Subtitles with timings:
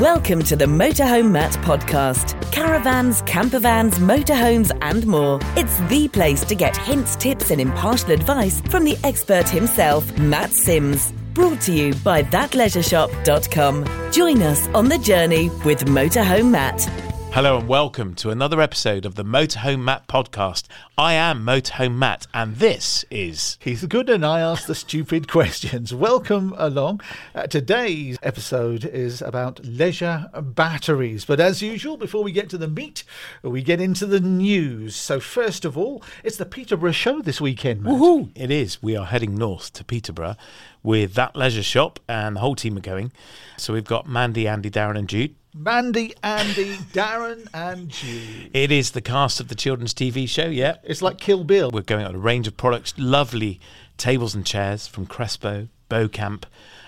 [0.00, 2.40] Welcome to the Motorhome Matt podcast.
[2.52, 5.38] Caravans, campervans, motorhomes, and more.
[5.56, 10.52] It's the place to get hints, tips, and impartial advice from the expert himself, Matt
[10.52, 11.12] Sims.
[11.34, 14.10] Brought to you by thatleisureshop.com.
[14.10, 17.09] Join us on the journey with Motorhome Matt.
[17.32, 20.64] Hello and welcome to another episode of the Motorhome Matt podcast.
[20.98, 25.94] I am Motorhome Matt and this is Keith Gooden and I ask the stupid questions.
[25.94, 27.00] Welcome along.
[27.32, 31.24] Uh, today's episode is about leisure batteries.
[31.24, 33.04] But as usual, before we get to the meat,
[33.42, 34.96] we get into the news.
[34.96, 38.28] So, first of all, it's the Peterborough show this weekend, Matt.
[38.34, 38.82] It is.
[38.82, 40.36] We are heading north to Peterborough
[40.82, 43.12] with that leisure shop and the whole team are going.
[43.56, 45.34] So we've got Mandy, Andy, Darren and Jude.
[45.54, 48.50] Mandy, Andy, Darren, and Jude.
[48.54, 50.76] It is the cast of the children's TV show, yeah.
[50.84, 51.70] It's like Kill Bill.
[51.70, 53.60] We're going on a range of products, lovely
[53.98, 56.44] tables and chairs from Crespo, Beaucamp.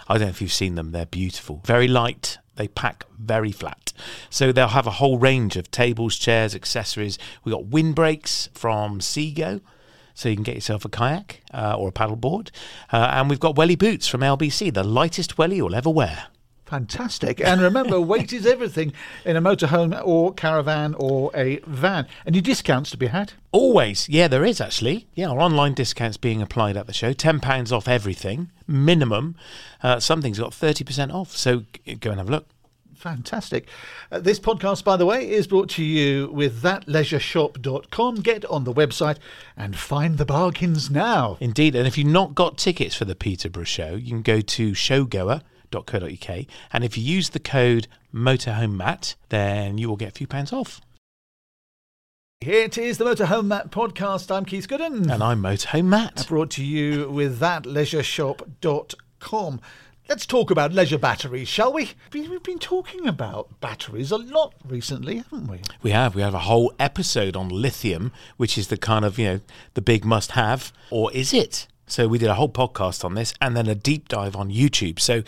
[0.09, 1.61] I don't know if you've seen them, they're beautiful.
[1.65, 3.93] Very light, they pack very flat.
[4.31, 7.19] So they'll have a whole range of tables, chairs, accessories.
[7.45, 9.61] We've got windbreaks from Seago.
[10.15, 12.51] So you can get yourself a kayak uh, or a paddleboard.
[12.93, 16.27] Uh, and we've got welly boots from LBC, the lightest welly you'll ever wear.
[16.73, 17.39] Fantastic.
[17.39, 18.95] And remember, weight is everything
[19.27, 22.07] in a motorhome or caravan or a van.
[22.25, 23.35] And your discounts to be had.
[23.53, 24.09] Always.
[24.09, 25.07] Yeah, there is actually.
[25.15, 27.13] Yeah, our online discounts being applied at the show.
[27.13, 29.37] £10 off everything, minimum.
[29.83, 31.37] Uh, something's got 30% off.
[31.37, 31.65] So
[32.01, 32.47] go and have a look.
[33.03, 33.67] Fantastic.
[34.13, 38.15] Uh, this podcast, by the way, is brought to you with thatleisureshop.com.
[38.17, 39.17] Get on the website
[39.57, 41.37] and find the bargains now.
[41.41, 41.75] Indeed.
[41.75, 46.47] And if you've not got tickets for the Peterborough show, you can go to showgoer.co.uk.
[46.73, 50.81] And if you use the code MotorHomeMatt, then you will get a few pounds off.
[52.41, 54.33] Here it is, the Motorhome Matt podcast.
[54.33, 55.11] I'm Keith Gooden.
[55.13, 56.25] And I'm Motorhome Matt.
[56.29, 59.61] brought to you with thatleisureshop.com.
[60.09, 61.91] Let's talk about leisure batteries, shall we?
[62.13, 65.61] We- We've been talking about batteries a lot recently, haven't we?
[65.83, 66.15] We have.
[66.15, 69.41] We have a whole episode on lithium, which is the kind of, you know,
[69.75, 70.73] the big must have.
[70.91, 71.67] Or is it?
[71.93, 74.99] So we did a whole podcast on this and then a deep dive on YouTube.
[74.99, 75.23] So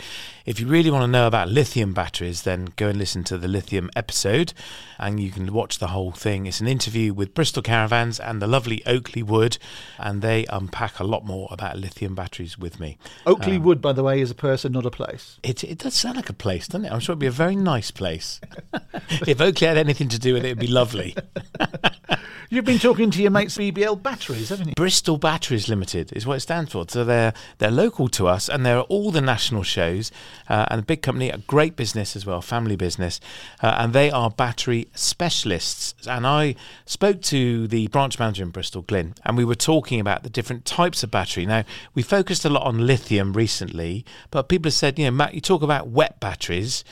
[0.45, 3.47] if you really want to know about lithium batteries, then go and listen to the
[3.47, 4.51] lithium episode
[4.97, 6.45] and you can watch the whole thing.
[6.45, 9.57] It's an interview with Bristol Caravans and the lovely Oakley Wood,
[9.99, 12.97] and they unpack a lot more about lithium batteries with me.
[13.25, 15.37] Oakley um, Wood, by the way, is a person, not a place.
[15.43, 16.91] It, it does sound like a place, doesn't it?
[16.91, 18.41] I'm sure it'd be a very nice place.
[19.27, 21.15] if Oakley had anything to do with it, it'd be lovely.
[22.47, 24.73] You've been talking to your mates BBL Batteries, haven't you?
[24.75, 26.85] Bristol Batteries Limited is what it stands for.
[26.87, 30.11] So they're they're local to us, and they're all the national shows,
[30.47, 33.19] uh, and a big company, a great business as well, family business,
[33.63, 35.95] uh, and they are battery specialists.
[36.07, 40.21] And I spoke to the branch manager in Bristol, Glyn, and we were talking about
[40.21, 41.47] the different types of battery.
[41.47, 41.63] Now
[41.95, 45.41] we focused a lot on lithium recently, but people have said, you know, Matt, you
[45.41, 46.83] talk about wet batteries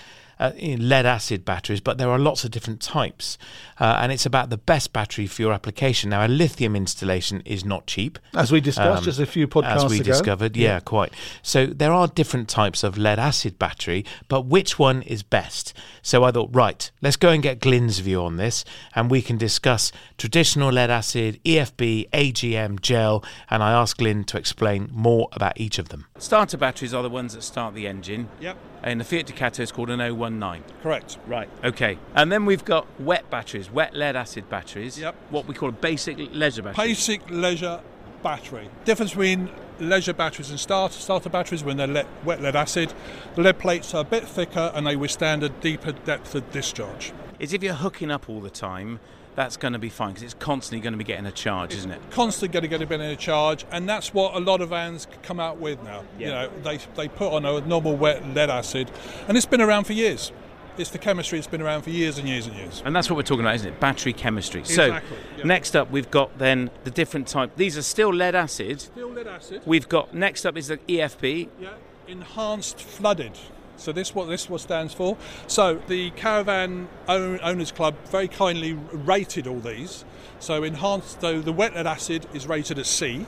[0.43, 3.37] uh, lead acid batteries, but there are lots of different types.
[3.79, 6.09] Uh, and it's about the best battery for your application.
[6.09, 8.19] Now, a lithium installation is not cheap.
[8.35, 10.03] As we discussed Um, just a few podcasts As we ago.
[10.11, 11.13] discovered, yeah, quite.
[11.41, 15.73] So there are different types of lead acid battery, but which one is best?
[16.01, 18.65] So I thought, right, let's go and get Glyn's view on this,
[18.95, 24.37] and we can discuss traditional lead acid, EFB, AGM, gel, and I asked Glynn to
[24.37, 26.05] explain more about each of them.
[26.17, 28.29] Starter batteries are the ones that start the engine.
[28.39, 30.63] Yep, In the Fiat Ducato, is called an 019.
[30.81, 31.17] correct.
[31.25, 31.49] Right.
[31.63, 31.97] Okay.
[32.15, 34.99] And then we've got wet batteries, wet lead acid batteries.
[34.99, 35.15] Yep.
[35.29, 36.87] What we call a basic leisure battery.
[36.87, 37.79] Basic leisure
[38.21, 38.69] battery.
[38.83, 39.49] Difference between
[39.79, 42.93] leisure batteries and starter starter batteries when they're wet lead acid.
[43.35, 47.13] The lead plates are a bit thicker and they withstand a deeper depth of discharge.
[47.39, 48.99] Is if you're hooking up all the time,
[49.35, 51.91] that's going to be fine because it's constantly going to be getting a charge, isn't
[51.91, 51.99] it?
[52.11, 54.69] Constantly going to get a bit in a charge, and that's what a lot of
[54.69, 56.03] vans come out with now.
[56.19, 58.91] You know, they they put on a normal wet lead acid,
[59.27, 60.31] and it's been around for years.
[60.75, 62.81] It's the chemistry that's been around for years and years and years.
[62.83, 63.79] And that's what we're talking about, isn't it?
[63.79, 64.61] Battery chemistry.
[64.61, 65.43] Exactly, So, yeah.
[65.43, 67.51] next up, we've got then the different type.
[67.57, 68.81] These are still lead acid.
[68.81, 69.61] Still lead acid.
[69.67, 71.49] We've got next up is the E EFB.
[71.59, 71.73] Yeah,
[72.07, 73.33] enhanced flooded.
[73.77, 75.17] So this what this what stands for.
[75.47, 80.05] So the Caravan Own- Owners Club very kindly rated all these.
[80.39, 83.25] So enhanced, though the wet lead acid is rated as C.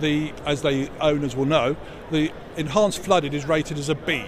[0.00, 1.76] The as the owners will know,
[2.10, 4.24] the enhanced flooded is rated as a B.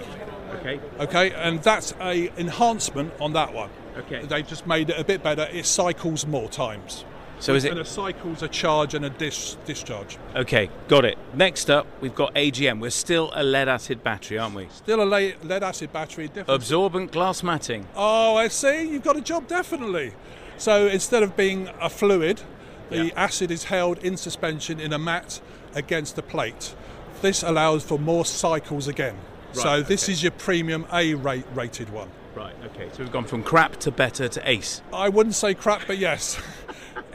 [0.55, 0.81] Okay.
[1.01, 3.71] Okay, and that's a enhancement on that one.
[3.99, 4.25] Okay.
[4.25, 5.49] They've just made it a bit better.
[5.53, 7.05] It cycles more times.
[7.39, 10.17] So is And it a cycle's a charge and a dis- discharge.
[10.35, 10.71] okay?
[10.89, 11.19] Got it.
[11.35, 12.81] Next up, we've got AGM.
[12.81, 14.69] We're still a lead acid battery, aren't we?
[14.71, 16.31] Still a lead lead acid battery.
[16.49, 17.87] Absorbent glass matting.
[17.95, 18.89] Oh, I see.
[18.91, 20.15] You've got a job, definitely.
[20.57, 22.41] So instead of being a fluid,
[22.89, 23.13] the Yeah.
[23.17, 25.41] acid is held in suspension in a mat
[25.75, 26.75] against the plate.
[27.21, 29.17] This allows for more cycles again.
[29.55, 30.13] Right, so this okay.
[30.13, 32.09] is your premium A rate rated one.
[32.35, 32.55] Right.
[32.67, 32.89] Okay.
[32.93, 34.83] So we've gone from crap to better to ace.
[34.93, 36.39] I wouldn't say crap, but yes.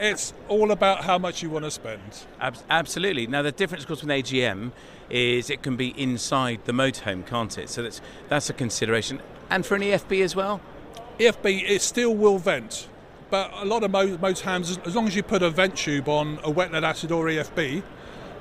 [0.02, 2.00] it's all about how much you want to spend.
[2.40, 3.26] Ab- absolutely.
[3.26, 4.72] Now the difference, of course, with AGM
[5.10, 7.68] is it can be inside the motorhome, can't it?
[7.68, 9.20] So that's that's a consideration.
[9.50, 10.60] And for an EFB as well.
[11.18, 12.88] EFB, it still will vent,
[13.30, 16.08] but a lot of mo- motorhomes, as- as long as you put a vent tube
[16.08, 17.82] on a wet lead acid or EFB,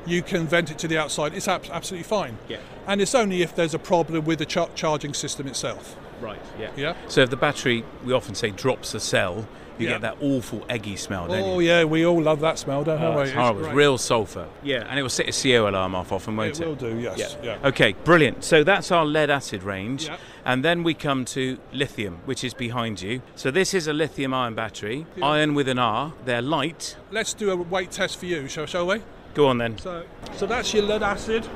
[0.05, 1.33] you can vent it to the outside.
[1.33, 2.37] It's ab- absolutely fine.
[2.47, 2.57] Yeah.
[2.87, 5.95] And it's only if there's a problem with the char- charging system itself.
[6.19, 6.41] Right.
[6.59, 6.71] Yeah.
[6.75, 6.93] Yeah.
[7.07, 9.93] So if the battery, we often say, drops the cell, you Yeah.
[9.93, 11.43] get that awful eggy smell, don't you?
[11.43, 11.67] Oh you?
[11.67, 13.23] yeah, we all love that smell, don't Oh, we?
[13.23, 13.65] it's horrible.
[13.65, 14.47] It's real sulphur.
[14.61, 16.67] Yeah, and it will set a CO alarm off often, won't It it?
[16.67, 17.37] will do, yes.
[17.41, 17.57] Yeah.
[17.63, 18.43] Okay, brilliant.
[18.43, 20.05] So that's our lead acid range.
[20.05, 20.17] Yeah.
[20.45, 23.21] And then we come to lithium, which is behind you.
[23.35, 25.25] So this is a lithium iron battery, Yeah.
[25.25, 26.13] iron with an R.
[26.25, 26.97] They're light.
[27.11, 29.01] Let's do a weight test for you, shall, shall we?
[29.33, 29.77] Go on then.
[29.77, 30.03] So,
[30.35, 31.47] so that's your lead acid,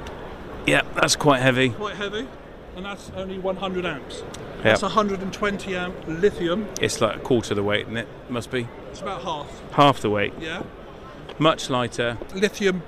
[0.66, 1.70] Yeah, that's quite heavy.
[1.70, 2.28] quite heavy,
[2.76, 4.24] and that's only 100 amps.
[4.58, 4.64] Yeah.
[4.64, 6.68] That's 120 amp lithium.
[6.82, 8.08] It's like a quarter of the weight, isn't it?
[8.30, 8.68] Must be.
[8.92, 9.62] It's about half.
[9.74, 10.34] Half the weight.
[10.40, 10.64] Yeah.
[11.38, 12.18] Much lighter.
[12.34, 12.82] Lithium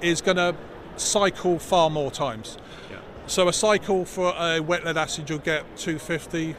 [0.00, 0.54] is going to
[0.96, 2.58] cycle far more times.
[2.90, 2.98] Yeah.
[3.28, 6.52] So a cycle for a wet lead acid you'll get 250,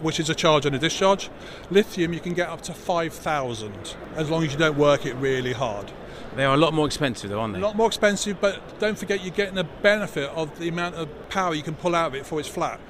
[0.00, 1.28] which is a charge and a discharge.
[1.70, 5.52] Lithium you can get up to 5,000 as long as you don't work it really
[5.52, 5.90] hard.
[6.36, 7.60] They are a lot more expensive though, aren't they?
[7.60, 11.08] A lot more expensive, but don't forget you're getting the benefit of the amount of
[11.28, 12.80] power you can pull out of it before it's flat.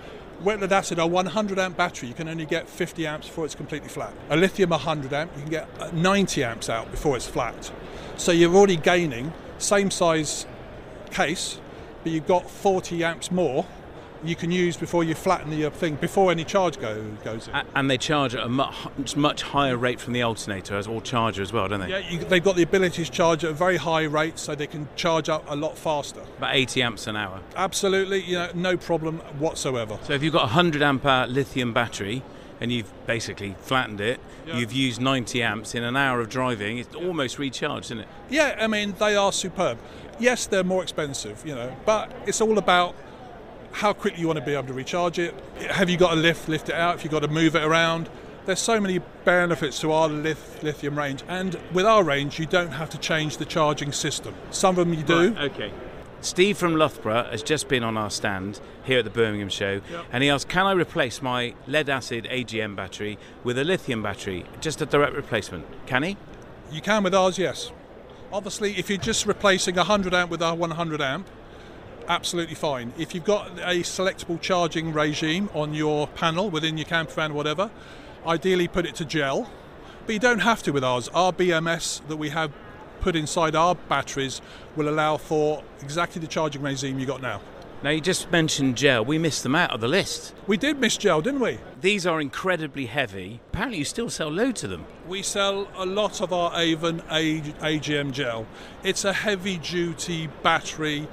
[0.43, 3.55] Wet lead acid, a 100 amp battery, you can only get 50 amps before it's
[3.55, 4.13] completely flat.
[4.31, 7.71] A lithium 100 amp, you can get uh, 90 amps out before it's flat.
[8.17, 10.47] So you're already gaining same size
[11.11, 11.61] case,
[12.03, 13.67] but you've got 40 amps more
[14.25, 17.55] you can use before you flatten the thing before any charge go, goes in.
[17.75, 21.43] And they charge at a much, much higher rate from the alternator as or charger
[21.43, 21.89] as well, don't they?
[21.91, 24.67] Yeah, you, they've got the ability to charge at a very high rate, so they
[24.67, 26.21] can charge up a lot faster.
[26.39, 27.41] About 80 amps an hour.
[27.57, 29.99] Absolutely, you know, no problem whatsoever.
[30.05, 32.23] So if you've got a 100 amp hour lithium battery
[32.61, 34.59] and you've basically flattened it, Yeah.
[34.59, 38.09] you've used 90 amps in an hour of driving, it's almost recharged, isn't it?
[38.31, 39.79] Yeah, I mean they are superb.
[40.19, 42.95] Yes, they're more expensive, you know, but it's all about
[43.75, 45.35] how quickly you want to be able to recharge it.
[45.71, 46.95] Have you got to lift lift it out?
[46.97, 48.09] If you've got to move it around.
[48.47, 52.91] There's so many benefits to our lithium range, and with our range, you don't have
[52.91, 54.35] to change the charging system.
[54.51, 55.35] Some of them you do.
[55.39, 55.73] Okay.
[56.21, 60.05] Steve from Loughborough has just been on our stand here at the Birmingham show Yep.
[60.13, 64.45] and he asked, Can I replace my lead acid AGM battery with a lithium battery?
[64.61, 65.65] Just a direct replacement.
[65.87, 66.17] Can he?
[66.71, 67.73] You can with ours, yes.
[68.33, 71.29] Obviously, if you're just replacing a 100 amp with a 100 amp,
[72.09, 72.93] absolutely fine.
[72.99, 77.71] If you've got a selectable charging regime on your panel within your camper van, whatever,
[78.27, 79.51] ideally put it to gel.
[80.07, 81.09] But you don't have to with ours.
[81.15, 82.53] Our BMS that we have
[83.01, 84.41] put inside our batteries
[84.77, 87.41] will allow for exactly the charging regime you got now.
[87.83, 89.05] Now, you just mentioned gel.
[89.05, 90.35] We missed them out of the list.
[90.47, 91.59] We did miss gel, didn't we?
[91.83, 93.41] These are incredibly heavy.
[93.53, 94.87] Apparently, you still sell loads of them.
[95.07, 98.47] We sell a lot of our Avon AGM gel.
[98.83, 101.07] It's a heavy duty battery.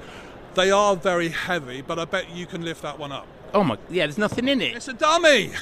[0.54, 3.26] They are very heavy, but I bet you can lift that one up.
[3.54, 4.76] Oh my, yeah, there's nothing in it.
[4.76, 5.52] It's a dummy!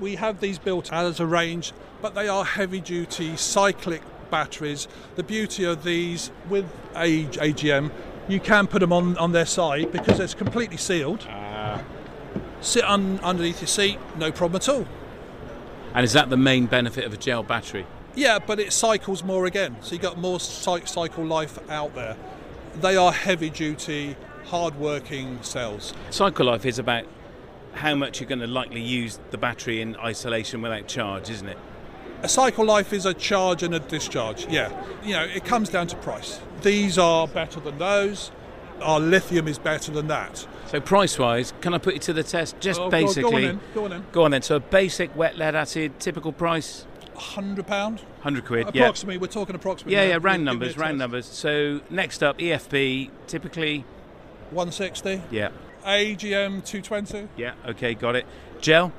[0.00, 4.86] We have these built out as a range, but they are heavy duty cyclic batteries.
[5.16, 7.90] The beauty of these with A- AGM,
[8.28, 11.26] you can put them on, on their side because it's completely sealed.
[11.28, 11.82] Ah.
[12.60, 14.86] Sit un- underneath your seat, no problem at all.
[15.94, 17.86] And is that the main benefit of a gel battery?
[18.14, 22.16] Yeah, but it cycles more again, so you got more cycle life out there.
[22.80, 24.16] They are heavy duty,
[24.46, 25.94] hard working cells.
[26.10, 27.04] Cycle life is about
[27.74, 31.58] how much you're going to likely use the battery in isolation without charge, isn't it?
[32.22, 34.72] A cycle life is a charge and a discharge, yeah.
[35.04, 36.40] You know, it comes down to price.
[36.62, 38.30] These are better than those.
[38.82, 40.46] Our lithium is better than that.
[40.66, 42.58] So price wise, can I put you to the test?
[42.60, 43.46] Just Oh, go- go on basically.
[43.46, 44.06] then, go on then.
[44.12, 44.42] Go on then.
[44.42, 46.86] So a basic wet lead acid, typical price,
[47.18, 48.68] hundred pound, hundred quid.
[48.74, 48.82] Yeah.
[48.84, 49.18] approximately.
[49.18, 49.94] We're talking approximately.
[49.94, 51.26] Yeah, yeah, round numbers, round numbers.
[51.26, 53.84] So next up, EFB, typically,
[54.50, 55.22] One sixty.
[55.30, 55.50] yeah,
[55.84, 57.28] AGM two twenty.
[57.36, 58.26] yeah, okay, got it.
[58.60, 58.92] Gel,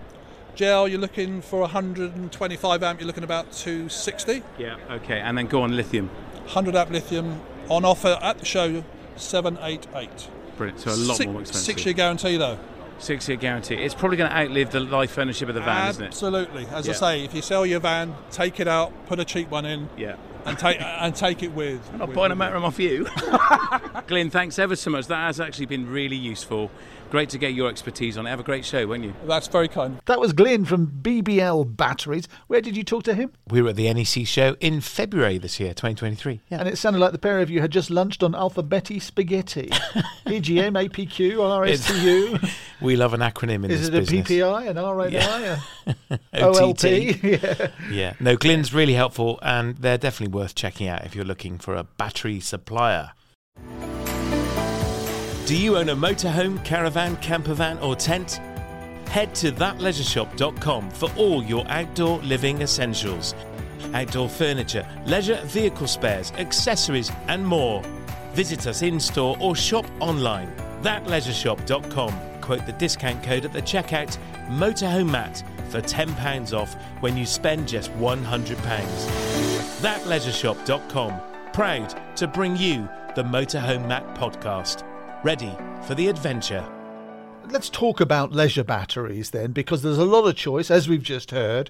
[0.55, 2.99] Gel, you're looking for 125 amp.
[2.99, 4.41] You're looking about 260.
[4.57, 6.07] yeah, okay, and then go on lithium.
[6.45, 8.83] 100 amp lithium on offer at the show.
[9.15, 10.29] 788.
[10.57, 10.79] Brilliant.
[10.79, 11.65] So a lot Six- more expensive.
[11.65, 12.57] Six year guarantee though.
[12.99, 13.75] Six year guarantee.
[13.75, 16.07] It's probably going to outlive the life ownership of the van, isn't it?
[16.07, 16.67] Absolutely.
[16.67, 16.91] As Yeah.
[16.93, 19.89] I say, if you sell your van, take it out, put a cheap one in.
[19.97, 20.15] Yeah.
[20.45, 21.79] and take and take it with.
[21.93, 23.07] I'm not with- buying a matram off you.
[24.07, 25.07] Glyn, thanks ever so much.
[25.07, 26.71] That has actually been really useful.
[27.09, 28.29] Great to get your expertise on it.
[28.29, 29.15] Have a great show, won't you?
[29.25, 29.99] That's very kind.
[30.05, 32.27] That was Glyn from BBL Batteries.
[32.45, 33.31] Where did you talk to him?
[33.49, 36.41] We were at the NEC show in February this year, 2023.
[36.49, 36.59] Yeah.
[36.59, 39.69] And it sounded like the pair of you had just lunched on alphabeti spaghetti.
[40.27, 42.49] EGM, APQ, RSTU.
[42.79, 44.27] We love an acronym in Is this it a business.
[44.27, 45.59] PPI, an RNI, Yeah.
[46.31, 46.77] a OTT.
[46.83, 47.23] OLP?
[47.41, 47.67] Yeah.
[47.91, 48.13] Yeah.
[48.19, 51.83] No, Glyn's really helpful and they're definitely worth checking out if you're looking for a
[51.85, 53.13] battery supplier.
[55.49, 58.39] Do you own a motorhome, caravan, campervan, or tent?
[59.07, 63.33] Head to thatleisureshop.com for all your outdoor living essentials.
[63.95, 67.81] Outdoor furniture, leisure vehicle spares, accessories, and more.
[68.33, 70.53] Visit us in store or shop online.
[70.83, 72.41] Thatleisureshop.com.
[72.41, 77.67] Quote the discount code at the checkout Motorhome Matt for £10 off when you spend
[77.67, 78.55] just £100.
[79.81, 81.21] Thatleisureshop.com.
[81.53, 84.85] Proud to bring you the Motorhome Matt podcast.
[85.21, 86.65] Ready for the adventure.
[87.49, 91.31] Let's talk about leisure batteries then, because there's a lot of choice, as we've just
[91.31, 91.69] heard.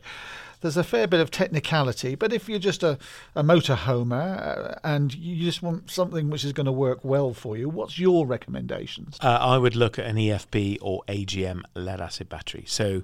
[0.62, 3.00] There's a fair bit of technicality, but if you're just a,
[3.34, 7.58] a motorhomer uh, and you just want something which is going to work well for
[7.58, 9.18] you, what's your recommendations?
[9.20, 12.66] Uh, I would look at an EFB or AGM lead acid battery.
[12.68, 13.02] So,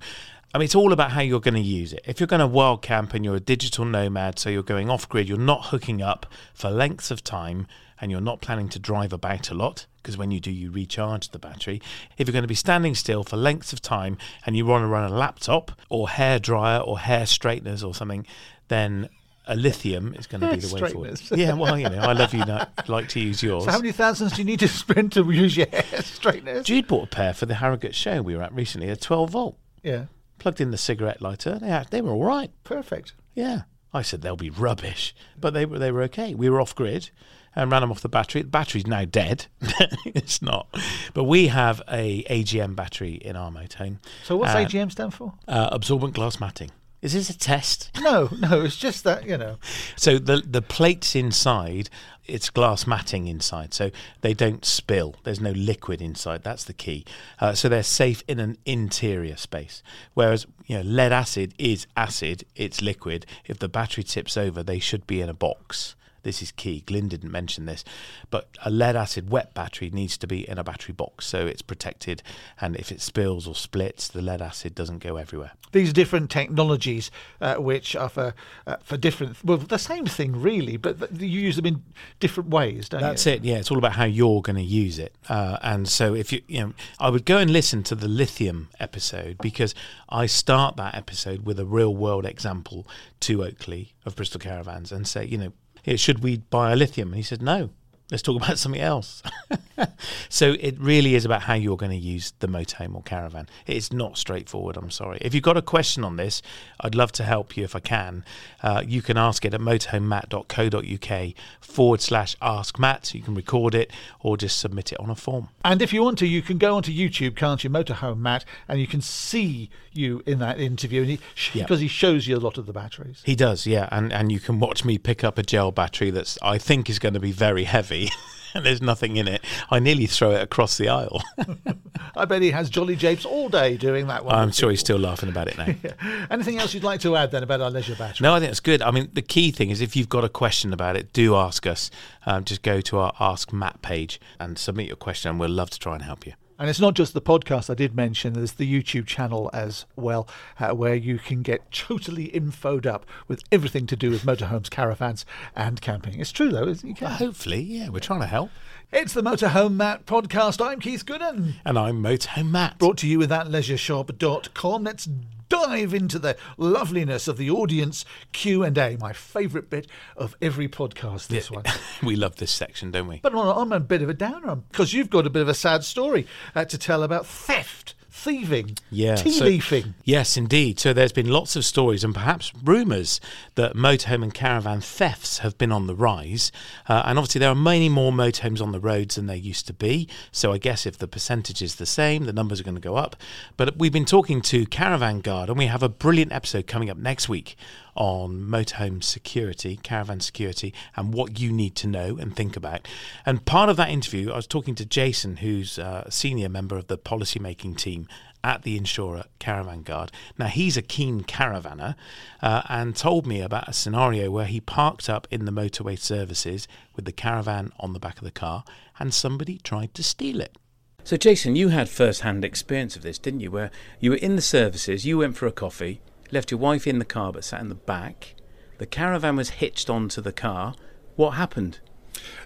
[0.53, 2.01] I mean, it's all about how you're going to use it.
[2.05, 5.09] If you're going to wild camp and you're a digital nomad, so you're going off
[5.09, 7.65] grid, you're not hooking up for lengths of time,
[8.01, 11.29] and you're not planning to drive about a lot, because when you do, you recharge
[11.29, 11.81] the battery.
[12.17, 14.87] If you're going to be standing still for lengths of time and you want to
[14.87, 18.25] run a laptop or hair dryer or hair straighteners or something,
[18.67, 19.09] then
[19.47, 21.21] a lithium is going to be the way forward.
[21.31, 22.45] Yeah, well, you know, I love you.
[22.45, 23.65] know, like to use yours.
[23.65, 26.65] So, how many thousands do you need to spend to use your hair straighteners?
[26.65, 28.89] Jude bought a pair for the Harrogate show we were at recently.
[28.89, 29.57] A 12 volt.
[29.83, 30.05] Yeah,
[30.39, 31.59] Plugged in the cigarette lighter.
[31.59, 32.51] They had, they were all right.
[32.63, 33.13] perfect.
[33.35, 33.61] Yeah.
[33.93, 36.35] I said they'll be rubbish, but they were they were okay.
[36.35, 37.11] We were off grid
[37.55, 38.41] and ran them off the battery.
[38.41, 39.45] The battery's now dead.
[40.05, 40.67] it's not,
[41.13, 43.97] but we have a AGM battery in our motorhome.
[44.23, 45.33] So, what's Uh, AGM stand for?
[45.47, 46.71] Uh, absorbent glass matting.
[47.01, 47.91] Is this a test?
[48.01, 49.57] No, no, it's just that, you know.
[49.95, 51.89] So the the plates inside,
[52.25, 55.15] it's glass matting inside, so they don't spill.
[55.23, 56.41] There's no liquid inside.
[56.43, 57.05] That's the key.
[57.39, 59.83] Uh, so they're safe in an interior space.
[60.15, 63.27] Whereas you know lead acid is acid, it's liquid.
[63.45, 65.95] If the battery tips over, they should be in a box.
[66.25, 66.81] This is key.
[66.81, 67.85] Glyn didn't mention this,
[68.31, 71.61] but a lead acid wet battery needs to be in a battery box so it's
[71.61, 72.23] protected.
[72.59, 75.51] And if it spills or splits, the lead acid doesn't go everywhere.
[75.71, 78.33] These different technologies, uh, which are for
[78.65, 81.83] uh, for different, well, the same thing really, but th- you use them in
[82.19, 83.33] different ways, don't That's you?
[83.33, 83.47] That's it.
[83.47, 85.13] Yeah, it's all about how you're going to use it.
[85.27, 88.69] Uh, and so, if you, you know, I would go and listen to the lithium
[88.79, 89.75] episode because
[90.07, 92.87] I start that episode with a real world example
[93.21, 95.53] to Oakley of Bristol Caravans and say, you know, "Here,
[95.95, 97.09] should we buy a lithium?
[97.09, 97.69] And he said, no.
[98.11, 99.23] Let's talk about something else.
[100.29, 103.47] so it really is about how you're going to use the motorhome or caravan.
[103.67, 104.77] It's not straightforward.
[104.77, 105.17] I'm sorry.
[105.21, 106.41] If you've got a question on this,
[106.81, 108.23] I'd love to help you if I can.
[108.63, 113.13] Uh, you can ask it at motorhomematt.co.uk forward slash ask Matt.
[113.13, 115.49] You can record it or just submit it on a form.
[115.63, 118.79] And if you want to, you can go onto YouTube, can't you, Motorhome Matt, and
[118.79, 121.19] you can see you in that interview, and he,
[121.53, 121.63] Yeah.
[121.63, 123.21] because he shows you a lot of the batteries.
[123.25, 126.37] He does, yeah, and and you can watch me pick up a gel battery that's
[126.41, 128.09] I think is going to be very heavy,
[128.63, 129.43] there's nothing in it.
[129.69, 131.21] I nearly throw it across the aisle.
[132.15, 134.35] I bet he has jolly japes all day doing that one.
[134.35, 136.27] I'm sure he's still laughing about it now.
[136.31, 138.23] Anything else you'd like to add then about our leisure battery?
[138.23, 138.81] No, I think it's good.
[138.81, 141.67] I mean, the key thing is if you've got a question about it, do ask
[141.67, 141.91] us.
[142.25, 145.69] Um, just go to our Ask Matt page and submit your question, and we'll love
[145.71, 146.33] to try and help you.
[146.57, 150.25] And it's not just the podcast I did mention, there's the YouTube channel as well,
[150.57, 155.25] uh, where you can get totally infoed up with everything to do with motorhomes, caravans,
[155.53, 156.17] and camping.
[156.19, 156.89] It's true, though, isn't it?
[156.91, 157.11] You can.
[157.11, 158.51] Hopefully, yeah, we're trying to help.
[158.93, 160.65] It's the Motorhome Matt podcast.
[160.65, 162.77] I'm Keith Gooden, And I'm Motorhome Matt.
[162.77, 164.83] brought to you with thatleisureshop.com.
[164.85, 165.09] Let's
[165.49, 171.49] dive into the loveliness of the audience Q&A, my favourite bit of every podcast, this
[171.49, 171.63] one.
[172.03, 173.19] we love this section, don't we?
[173.21, 175.53] But I'm I'm a bit of a downer because you've got a bit of a
[175.53, 179.15] sad story uh, to tell about theft, thieving, Yeah.
[179.15, 179.93] tea so- leafing.
[180.03, 180.79] Yes, indeed.
[180.79, 183.19] So there's been lots of stories and perhaps rumours
[183.55, 186.51] that motorhome and caravan thefts have been on the rise.
[186.87, 189.73] Uh, and obviously, there are many more motorhomes on the roads than there used to
[189.73, 190.07] be.
[190.31, 192.95] So I guess if the percentage is the same, the numbers are going to go
[192.95, 193.15] up.
[193.57, 196.97] But we've been talking to Caravan Guard, and we have a brilliant episode coming up
[196.97, 197.55] next week
[197.95, 202.87] on motorhome security, caravan security, and what you need to know and think about.
[203.25, 206.87] And part of that interview, I was talking to Jason, who's a senior member of
[206.87, 208.07] the policy making team
[208.45, 210.11] at the insurer Caravan Guard.
[210.37, 211.95] Now, he's a keen caravanner
[212.43, 216.67] uh, and told me about a scenario where he parked up in the motorway services
[216.95, 218.63] with the caravan on the back of the car
[218.99, 220.55] and somebody tried to steal it.
[221.03, 223.49] So, Jason, you had first hand experience of this, didn't you?
[223.49, 226.99] Where you were in the services, you went for a coffee, left your wife in
[226.99, 228.35] the car but sat in the back.
[228.77, 230.75] The caravan was hitched onto the car.
[231.15, 231.79] What happened?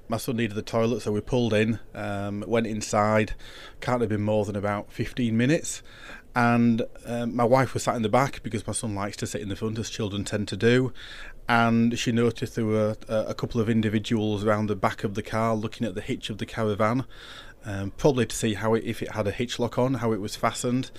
[0.07, 3.33] My son needed the toilet, so we pulled in, um, went inside.
[3.81, 5.81] Can't have been more than about 15 minutes.
[6.35, 9.41] And um, my wife was sat in the back because my son likes to sit
[9.41, 10.93] in the front, as children tend to do.
[11.47, 15.23] And she noticed there were a, a couple of individuals around the back of the
[15.23, 17.05] car looking at the hitch of the caravan.
[17.65, 20.21] Um, probably to see how it, if it had a hitch lock on, how it
[20.21, 20.91] was fastened,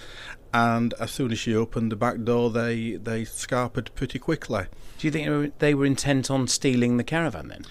[0.52, 4.66] and as soon as she opened the back door, they they scarpered pretty quickly.
[4.98, 7.64] Do you think they were intent on stealing the caravan then?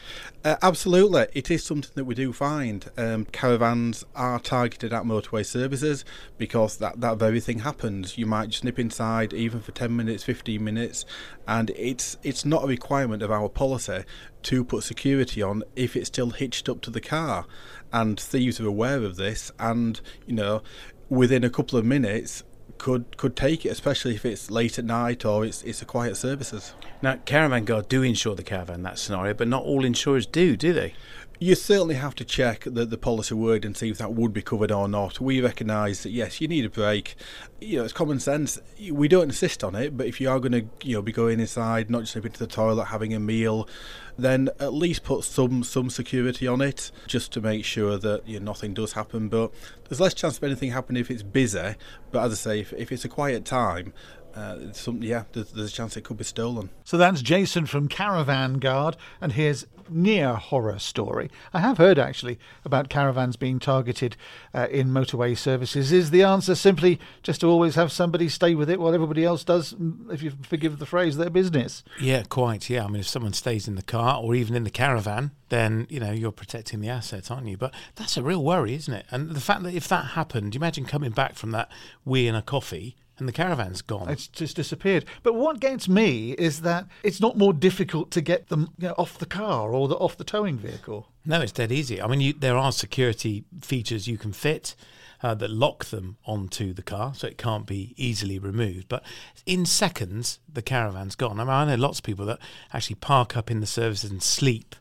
[0.43, 2.89] Uh, absolutely, it is something that we do find.
[2.97, 6.05] Um, caravans are targeted at motorway services
[6.37, 8.17] because that, that very thing happens.
[8.17, 11.05] You might just nip inside even for 10 minutes, 15 minutes,
[11.47, 14.05] and it's it's not a requirement of our policy
[14.43, 17.45] to put security on if it's still hitched up to the car.
[17.91, 20.61] And thieves are aware of this, and you know,
[21.09, 22.43] within a couple of minutes,
[22.77, 26.17] could could take it, especially if it's late at night or it's it's a quiet
[26.17, 26.73] services.
[27.01, 30.73] Now, Caravan Guard do insure the caravan that scenario, but not all insurers do, do
[30.73, 30.93] they?
[31.41, 34.41] You certainly have to check the, the policy word and see if that would be
[34.41, 35.21] covered or not.
[35.21, 37.15] We recognise that yes, you need a break.
[37.61, 38.59] You know, it's common sense.
[38.91, 41.39] We don't insist on it, but if you are going to, you know, be going
[41.39, 43.69] inside, not just into the toilet, having a meal,
[44.17, 48.37] then at least put some some security on it, just to make sure that you
[48.37, 49.29] know, nothing does happen.
[49.29, 49.53] But
[49.87, 51.75] there's less chance of anything happening if it's busy.
[52.11, 53.93] But as I say, if, if it's a quiet time,
[54.35, 56.69] uh, some, yeah, there's, there's, a chance it could be stolen.
[56.83, 61.29] So that's Jason from Caravan Guard, and here's near horror story.
[61.53, 64.15] I have heard actually about caravans being targeted
[64.53, 65.91] uh, in motorway services.
[65.91, 69.43] Is the answer simply just to always have somebody stay with it while everybody else
[69.43, 71.83] does, mm, if you forgive the phrase, their business?
[71.99, 72.69] Yeah, quite.
[72.69, 75.87] Yeah, I mean, if someone stays in the car or even in the caravan, then
[75.89, 77.57] you know you're protecting the assets, aren't you?
[77.57, 79.05] But that's a real worry, isn't it?
[79.11, 81.69] And the fact that if that happened, imagine coming back from that
[82.05, 84.09] wee and a coffee and the caravan's gone.
[84.09, 85.05] It's just disappeared.
[85.23, 88.95] But what gets me is that it's not more difficult to get them you know,
[88.97, 91.07] off the car or the, off the towing vehicle.
[91.25, 92.01] No, it's dead easy.
[92.01, 94.75] I mean, you, there are security features you can fit.
[95.21, 98.87] Uh, that lock them onto the car so it can't be easily removed.
[98.87, 99.03] But
[99.45, 101.41] in seconds, the caravan's gone.
[101.41, 102.39] I mean, I know lots of people that
[102.71, 104.77] actually park up in the services and sleep.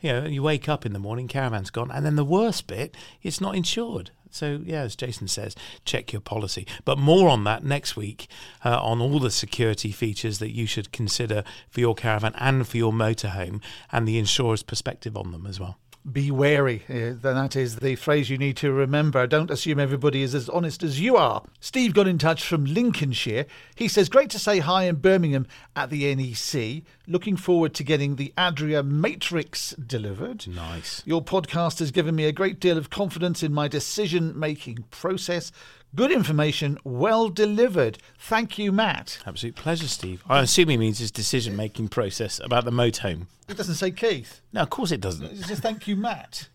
[0.00, 1.90] You know, you wake up in the morning, caravan's gone.
[1.90, 4.12] And then the worst bit, it's not insured.
[4.30, 6.66] So, yeah, as Jason says, check your policy.
[6.84, 8.28] But more on that next week
[8.64, 12.76] uh, on all the security features that you should consider for your caravan and for
[12.76, 13.60] your motorhome
[13.92, 15.78] and the insurer's perspective on them as well
[16.10, 16.82] be wary.
[16.88, 19.26] Uh, that is the phrase you need to remember.
[19.26, 21.42] Don't assume everybody is as honest as you are.
[21.60, 23.46] Steve got in touch from Lincolnshire.
[23.74, 26.82] He says, Great to say hi in Birmingham at the NEC.
[27.10, 30.46] Looking forward to getting the Adria Matrix delivered.
[30.46, 31.02] Nice.
[31.04, 35.50] Your podcast has given me a great deal of confidence in my decision making process.
[35.92, 37.98] Good information, well delivered.
[38.16, 39.18] Thank you, Matt.
[39.26, 40.22] Absolute pleasure, Steve.
[40.28, 43.26] I assume he means his decision making process about the motorhome.
[43.48, 44.40] It doesn't say Keith.
[44.52, 45.26] No, of course it doesn't.
[45.26, 46.48] It says thank you, Matt.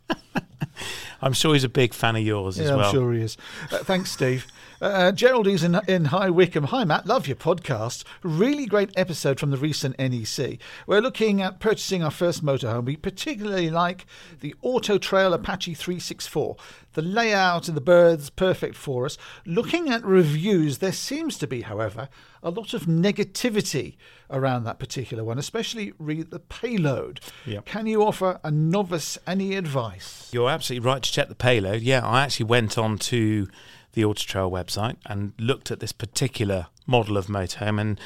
[1.21, 2.79] I'm sure he's a big fan of yours yeah, as well.
[2.79, 3.35] I'm sure he is.
[3.73, 4.47] Uh, thanks, Steve.
[4.85, 6.65] Uh, Geraldine's in, in High Wycombe.
[6.65, 7.07] Hi, Matt.
[7.07, 8.03] Love your podcast.
[8.21, 10.59] Really great episode from the recent NEC.
[10.85, 12.85] We're looking at purchasing our first motorhome.
[12.85, 14.05] We particularly like
[14.41, 16.57] the Auto Trail Apache 364.
[16.93, 19.17] The layout and the birds, perfect for us.
[19.43, 22.07] Looking at reviews, there seems to be, however,
[22.43, 23.95] a lot of negativity
[24.29, 27.21] around that particular one, especially read the payload.
[27.47, 27.65] Yep.
[27.65, 30.29] Can you offer a novice any advice?
[30.31, 31.81] You're absolutely right to check the payload.
[31.81, 33.47] Yeah, I actually went on to
[33.95, 37.99] the Auto Trail website and looked at this particular model of motorhome and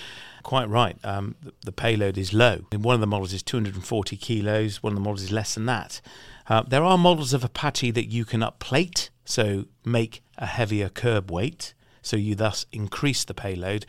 [0.44, 0.98] quite right.
[1.04, 2.62] Um, the, the, payload is low.
[2.72, 4.82] And one of the models is 240 kilos.
[4.82, 6.00] One of the models is less than that.
[6.48, 11.30] Uh, there are models of Apache that you can upplate, so make a heavier curb
[11.30, 13.86] weight, so you thus increase the payload.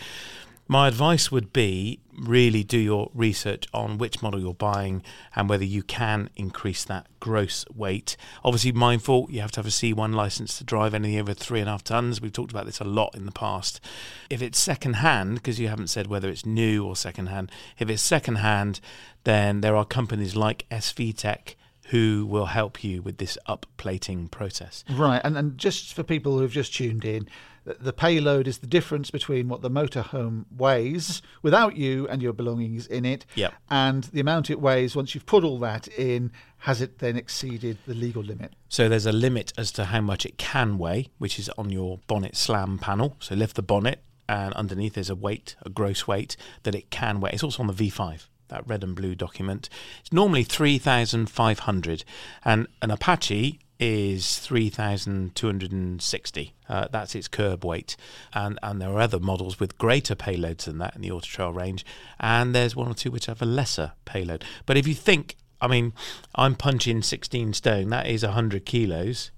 [0.69, 5.03] My advice would be really do your research on which model you're buying
[5.35, 8.17] and whether you can increase that gross weight.
[8.45, 11.69] Obviously, mindful you have to have a C1 license to drive anything over three and
[11.69, 12.21] a half tons.
[12.21, 13.81] We've talked about this a lot in the past.
[14.29, 17.89] If it's second hand, because you haven't said whether it's new or second hand, if
[17.89, 18.81] it's second hand,
[19.25, 21.57] then there are companies like SV Tech
[21.91, 24.85] who will help you with this upplating process.
[24.89, 27.29] Right, and, and just for people who've just tuned in,
[27.65, 32.87] the payload is the difference between what the motorhome weighs without you and your belongings
[32.87, 33.55] in it, Yep.
[33.71, 36.33] and the amount it weighs once you've put all that in.
[36.65, 38.53] Has it then exceeded the legal limit?
[38.69, 42.01] So there's a limit as to how much it can weigh, which is on your
[42.07, 43.17] bonnet slam panel.
[43.19, 47.21] So lift the bonnet, and underneath there's a weight, a gross weight that it can
[47.21, 47.31] weigh.
[47.33, 49.69] It's also on the V5, that red and blue document.
[50.01, 52.05] It's normally 3,500,
[52.45, 56.55] and an Apache is 3,260.
[56.69, 57.97] Uh, that's its curb weight.
[58.35, 61.51] And, and there are other models with greater payloads than that in the Auto Trail
[61.51, 61.87] range.
[62.21, 64.45] And there's one or two which have a lesser payload.
[64.67, 65.95] But if you think, I mean,
[66.35, 69.31] I'm punching 16 stone, that is 100 kilos.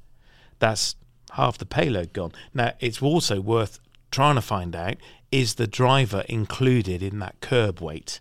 [0.58, 0.96] That's
[1.34, 2.32] half the payload gone.
[2.52, 3.78] Now, it's also worth
[4.10, 4.96] trying to find out
[5.30, 8.20] is the driver included in that curb weight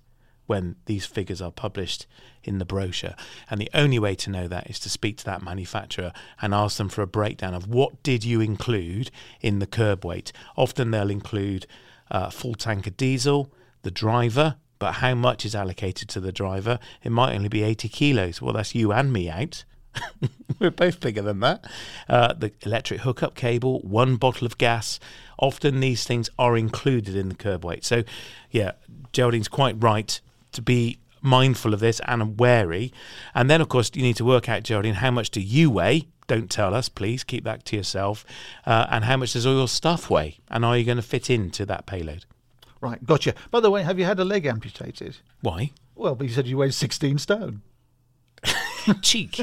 [0.52, 2.06] when these figures are published
[2.44, 3.16] in the brochure.
[3.50, 6.12] And the only way to know that is to speak to that manufacturer
[6.42, 10.34] and ask them for a breakdown of what did you include in the curb weight.
[10.58, 11.68] Often they'll include
[12.12, 16.80] uh, full tank of diesel, the driver, but how much is allocated to the driver?
[17.02, 18.42] It might only be 80 kilos.
[18.42, 19.64] Well, that's you and me out.
[20.60, 21.64] We're both bigger than that.
[22.10, 25.00] Uh, the electric hookup cable, one bottle of gas.
[25.40, 27.86] Often these things are included in the curb weight.
[27.86, 28.04] So,
[28.50, 28.74] yeah,
[29.14, 30.20] Geraldine's quite right
[30.52, 32.92] to be mindful of this and wary.
[33.34, 36.08] And then, of course, you need to work out, Geraldine, how much do you weigh?
[36.28, 37.24] Don't tell us, please.
[37.24, 38.26] Keep that to yourself.
[38.66, 40.38] Uh, and how much does all your stuff weigh?
[40.50, 42.26] And are you going to fit into that payload?
[42.80, 43.36] Right, gotcha.
[43.52, 45.18] By the way, have you had a leg amputated?
[45.42, 45.72] Why?
[45.96, 47.62] Well, but you said you weighed 16 stone.
[49.02, 49.40] Cheek.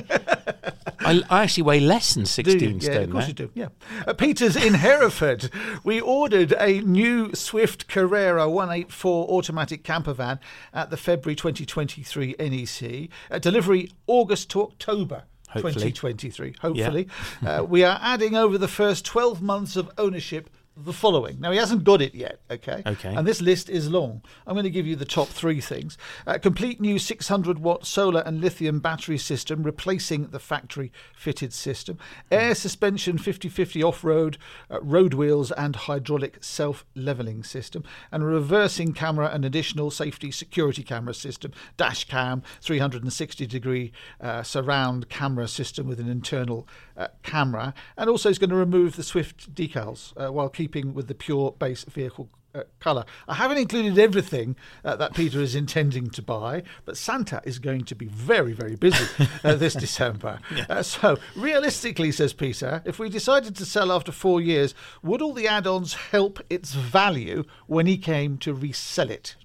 [1.01, 2.69] I, I actually weigh less than Do 16 you?
[2.77, 3.05] Yeah, stone.
[3.05, 3.29] of course now.
[3.29, 3.51] you do.
[3.55, 3.69] Yeah.
[4.07, 5.51] Uh, Peter's in Hereford.
[5.85, 10.41] We ordered a new Swift Carrera 184 automatic camper van
[10.75, 13.09] at the February 2023 NEC.
[13.31, 15.25] Uh, delivery August to October.
[15.51, 15.73] Hopefully.
[15.93, 16.55] 2023.
[16.61, 17.09] Hopefully.
[17.47, 20.51] uh, we are adding over the first 12 months of ownership
[20.85, 21.41] the following.
[21.41, 22.83] Now, he hasn't got it yet, okay?
[22.87, 23.15] Okay.
[23.15, 24.23] And this list is long.
[24.47, 25.99] I'm going to give you the top three things.
[26.27, 31.99] Uh, complete new 600 watt solar and lithium battery system, replacing the factory fitted system.
[32.31, 34.39] Air suspension 50 50 off road,
[34.71, 37.83] uh, road wheels, and hydraulic self leveling system.
[38.13, 44.43] And a reversing camera and additional safety security camera system, dash cam, 360 degree uh,
[44.43, 47.75] surround camera system with an internal uh, camera.
[47.97, 51.53] And also, it's going to remove the Swift decals uh, while keeping with the pure
[51.59, 53.05] base vehicle uh, colour.
[53.27, 57.85] I haven't included everything uh, that Peter is intending to buy, but Santa is going
[57.85, 59.05] to be very, very busy
[59.45, 60.41] uh, this December.
[60.69, 65.35] Uh, so, realistically, says Peter, if we decided to sell after four years, would all
[65.35, 69.37] the add ons help its value when he came to resell it?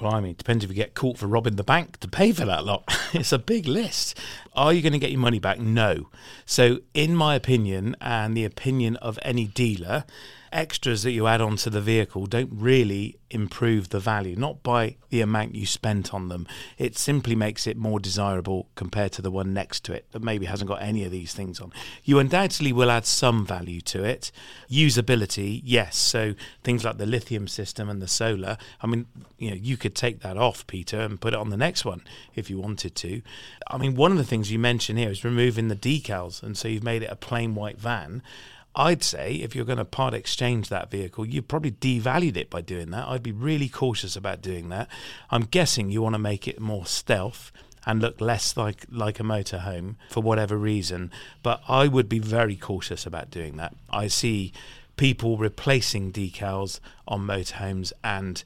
[0.00, 2.84] Blimey, depends if you get caught for robbing the bank to pay for that lot.
[3.12, 4.18] it's a big list.
[4.54, 5.60] Are you going to get your money back?
[5.60, 6.08] No.
[6.46, 10.06] So, in my opinion, and the opinion of any dealer,
[10.52, 15.20] extras that you add onto the vehicle don't really improve the value, not by the
[15.20, 16.46] amount you spent on them.
[16.78, 20.46] It simply makes it more desirable compared to the one next to it that maybe
[20.46, 21.72] hasn't got any of these things on.
[22.02, 24.32] You undoubtedly will add some value to it.
[24.68, 25.96] Usability, yes.
[25.96, 26.34] So
[26.64, 28.58] things like the lithium system and the solar.
[28.82, 29.06] I mean,
[29.38, 32.02] you know, you could take that off, Peter, and put it on the next one
[32.34, 33.22] if you wanted to.
[33.68, 36.66] I mean, one of the things you mentioned here is removing the decals, and so
[36.66, 38.22] you've made it a plain white van.
[38.74, 42.60] I'd say if you're going to part exchange that vehicle, you've probably devalued it by
[42.60, 43.08] doing that.
[43.08, 44.88] I'd be really cautious about doing that.
[45.30, 47.50] I'm guessing you want to make it more stealth
[47.86, 51.10] and look less like like a motorhome for whatever reason.
[51.42, 53.74] But I would be very cautious about doing that.
[53.90, 54.52] I see
[54.96, 56.78] people replacing decals
[57.08, 58.44] on motorhomes and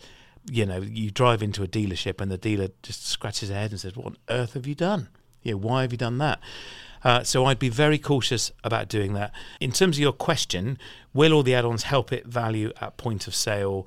[0.50, 3.80] you know, you drive into a dealership and the dealer just scratches his head and
[3.80, 5.08] says, What on earth have you done?
[5.42, 6.40] Know, why have you done that?
[7.04, 9.32] Uh, so I'd be very cautious about doing that.
[9.60, 10.78] In terms of your question,
[11.12, 13.86] will all the add-ons help it value at point of sale?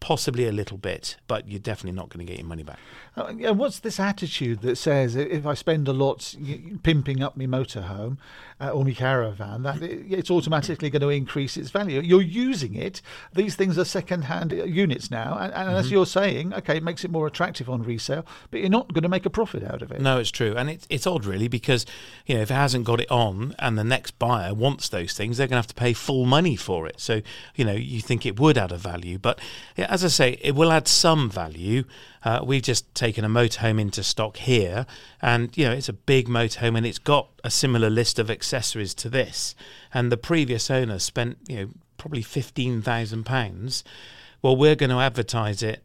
[0.00, 2.78] Possibly a little bit, but you're definitely not going to get your money back.
[3.16, 6.34] Uh, yeah, what's this attitude that says if I spend a lot
[6.82, 8.18] pimping up my motorhome
[8.60, 12.00] uh, or my caravan, that it's automatically going to increase its value?
[12.00, 13.00] You're using it.
[13.32, 17.04] These things are second-hand uh, units now, and, and as you're saying, okay, it makes
[17.04, 19.90] it more attractive on resale, but you're not going to make a profit out of
[19.90, 20.00] it.
[20.02, 21.86] No, it's true, and it's it's odd really because
[22.26, 25.38] you know if it hasn't got it on, and the next buyer wants those things,
[25.38, 27.00] they're going to have to pay full money for it.
[27.00, 27.22] So
[27.54, 29.38] you know you think it would add a value, but
[29.74, 31.84] yeah, as I say, it will add some value.
[32.22, 34.84] Uh, we've just taken a motorhome into stock here,
[35.22, 38.94] and you know it's a big motorhome, and it's got a similar list of accessories
[38.94, 39.54] to this.
[39.94, 43.84] And the previous owner spent you know probably fifteen thousand pounds.
[44.42, 45.82] Well, we're going to advertise it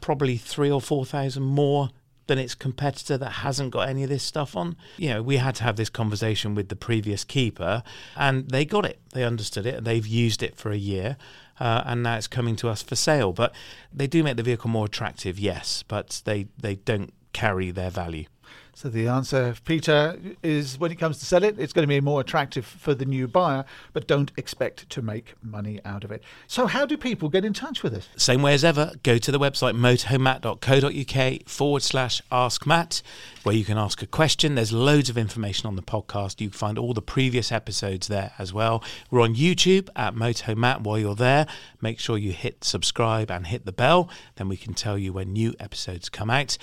[0.00, 1.90] probably three or four thousand more
[2.26, 4.76] than its competitor that hasn't got any of this stuff on.
[4.96, 7.82] You know, we had to have this conversation with the previous keeper,
[8.16, 8.98] and they got it.
[9.12, 11.16] They understood it, and they've used it for a year.
[11.60, 13.32] Uh, and now it's coming to us for sale.
[13.32, 13.54] But
[13.92, 18.26] they do make the vehicle more attractive, yes, but they, they don't carry their value.
[18.74, 22.00] So the answer, Peter, is when it comes to sell it, it's going to be
[22.00, 26.22] more attractive for the new buyer, but don't expect to make money out of it.
[26.46, 28.08] So how do people get in touch with us?
[28.16, 33.02] Same way as ever, go to the website motorhomematt.co.uk forward slash ask Matt,
[33.42, 34.54] where you can ask a question.
[34.54, 36.40] There's loads of information on the podcast.
[36.40, 38.82] You can find all the previous episodes there as well.
[39.10, 41.46] We're on YouTube at Motorhome While you're there,
[41.82, 44.08] make sure you hit subscribe and hit the bell.
[44.36, 46.56] Then we can tell you when new episodes come out.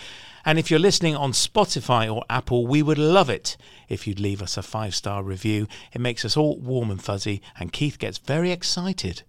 [0.46, 4.42] And if you're listening on Spotify or Apple, we would love it if you'd leave
[4.42, 5.68] us a five star review.
[5.94, 9.24] It makes us all warm and fuzzy, and Keith gets very excited.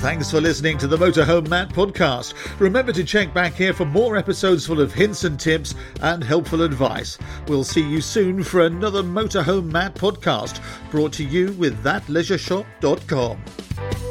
[0.00, 2.32] Thanks for listening to the Motorhome Matt podcast.
[2.58, 6.62] Remember to check back here for more episodes full of hints and tips and helpful
[6.62, 7.18] advice.
[7.48, 14.09] We'll see you soon for another Motorhome Matt podcast brought to you with thatleisureshop.com.